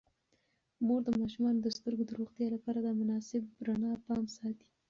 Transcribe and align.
مور 0.85 1.01
د 1.05 1.09
ماشومانو 1.21 1.59
د 1.63 1.67
سترګو 1.77 2.03
د 2.07 2.11
روغتیا 2.19 2.47
لپاره 2.55 2.79
د 2.81 2.87
مناسب 3.01 3.43
رڼا 3.67 3.91
پام 4.05 4.23
ساتي. 4.37 4.67